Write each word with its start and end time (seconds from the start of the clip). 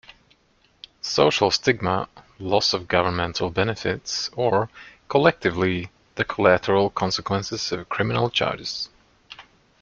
social 1.03 1.51
stigma, 1.51 2.09
loss 2.39 2.73
of 2.73 2.87
governmental 2.87 3.51
benefits, 3.51 4.29
or, 4.35 4.67
collectively, 5.07 5.91
the 6.15 6.25
collateral 6.25 6.89
consequences 6.89 7.71
of 7.71 7.87
criminal 7.87 8.31
charges. 8.31 8.89